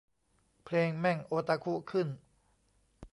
[0.65, 2.07] เพลงแม่งโอตาคุขึ้น